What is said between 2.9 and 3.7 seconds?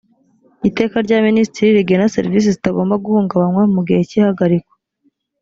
guhungabanywa